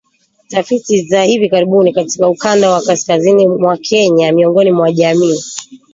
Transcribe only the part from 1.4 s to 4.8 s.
karibuni katika ukanda wa kaskazini mwa Kenya miongoni